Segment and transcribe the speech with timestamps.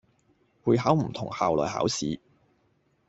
[0.63, 2.19] 會考唔同校內考試